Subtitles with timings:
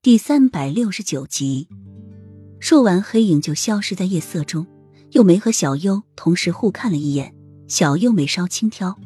[0.00, 1.68] 第三百六十九集，
[2.60, 4.64] 说完，黑影就消失在夜色中。
[5.10, 7.34] 又梅和小优同时互看了一眼，
[7.66, 8.96] 小优眉梢轻挑：“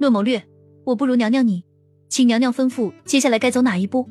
[0.00, 0.44] 论谋略，
[0.82, 1.64] 我不如娘娘你，
[2.08, 4.10] 请娘娘吩咐接下来该走哪一步？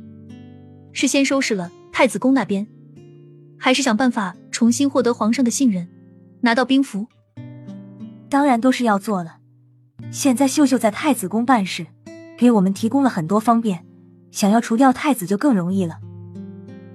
[0.93, 2.65] 是先收拾了太子宫那边，
[3.57, 5.89] 还是想办法重新获得皇上的信任，
[6.39, 7.07] 拿到兵符？
[8.29, 9.39] 当然都是要做了。
[10.11, 11.87] 现在秀秀在太子宫办事，
[12.37, 13.85] 给我们提供了很多方便。”
[14.31, 15.99] 想要除掉太子就更容易了，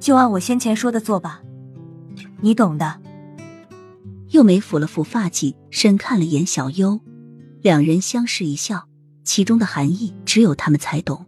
[0.01, 1.43] 就按我先前说的做吧，
[2.41, 3.01] 你懂的。
[4.31, 7.01] 又眉抚了抚发髻，深看了眼小优，
[7.63, 8.89] 两人相视一笑，
[9.23, 11.27] 其中的含义只有他们才懂。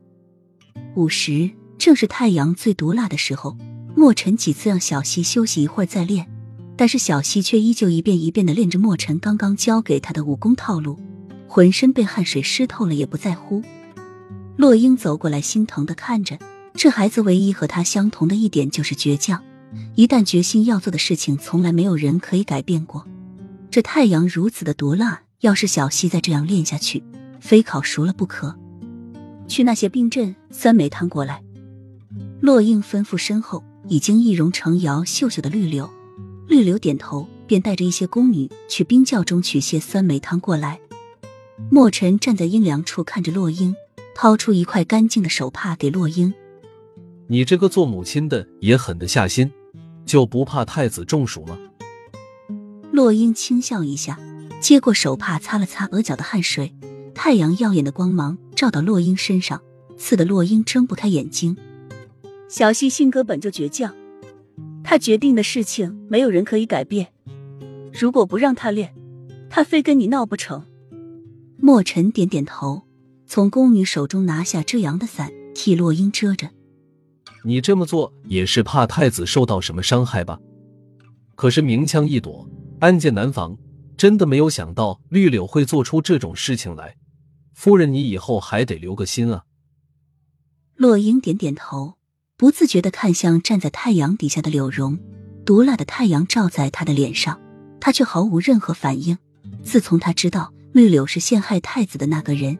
[0.96, 3.56] 午时正是太阳最毒辣的时候，
[3.94, 6.26] 墨尘几次让小溪休息一会儿再练，
[6.76, 10.98] 但是小溪却依旧一遍一遍的练着墨尘刚刚教给他的武功套路，
[11.46, 13.62] 浑身被汗水湿透了也不在乎。
[14.56, 16.38] 洛英走过来，心疼的看着
[16.74, 17.20] 这孩子。
[17.20, 19.42] 唯一和他相同的一点就是倔强，
[19.94, 23.06] 一旦决心要做的事情，从来没有人可以改变过。
[23.70, 27.02] 这太阳如此的毒辣，要是小溪再这样练下去，
[27.38, 28.56] 非烤熟了不可。
[29.46, 31.42] 去那些冰镇酸梅汤过来。
[32.40, 35.90] 洛英吩咐身后已经易容成瑶秀秀的绿柳，
[36.48, 40.80] 绿柳点头，便带着一些宫女去冰窖中取些酸梅汤过来。
[41.70, 43.74] 墨尘站在阴凉处看着洛英。
[44.16, 46.32] 掏出一块干净的手帕给洛英，
[47.26, 49.52] 你这个做母亲的也狠得下心，
[50.06, 51.58] 就不怕太子中暑吗？
[52.90, 54.18] 洛英轻笑一下，
[54.58, 56.74] 接过手帕擦了擦额角的汗水。
[57.14, 59.60] 太阳耀眼的光芒照到洛英身上，
[59.98, 61.54] 刺得洛英睁不开眼睛。
[62.48, 63.94] 小溪性格本就倔强，
[64.82, 67.08] 他决定的事情没有人可以改变。
[67.92, 68.94] 如果不让他练，
[69.50, 70.64] 他非跟你闹不成。
[71.58, 72.85] 墨尘点点头。
[73.26, 76.48] 从宫女手中拿下遮阳的伞，替洛英遮着。
[77.44, 80.38] 你这么做也是怕太子受到什么伤害吧？
[81.34, 82.48] 可是明枪易躲，
[82.80, 83.56] 暗箭难防，
[83.96, 86.96] 真的没有想到绿柳会做出这种事情来。
[87.52, 89.44] 夫人，你以后还得留个心啊。
[90.76, 91.94] 洛英点点头，
[92.36, 94.98] 不自觉的看向站在太阳底下的柳荣。
[95.44, 97.40] 毒辣的太阳照在他的脸上，
[97.80, 99.16] 他却毫无任何反应。
[99.62, 102.58] 自从他知道绿柳是陷害太子的那个人。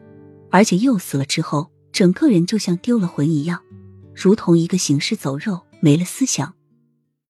[0.49, 3.61] 而且又死了之后，整个人就像丢了魂一样，
[4.15, 6.53] 如同一个行尸走肉，没了思想。